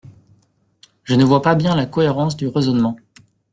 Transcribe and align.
Je 1.03 1.13
ne 1.13 1.23
vois 1.23 1.43
pas 1.43 1.53
bien 1.53 1.75
la 1.75 1.85
cohérence 1.85 2.35
du 2.35 2.47
raisonnement. 2.47 2.95